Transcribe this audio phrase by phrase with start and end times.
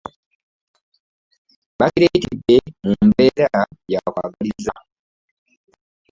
[1.77, 3.47] Bakireetedde mu mbeera
[3.91, 4.73] ya kweyagaliza.